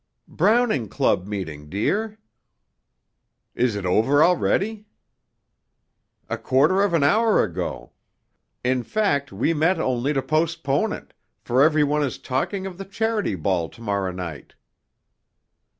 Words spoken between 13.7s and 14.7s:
morrow night."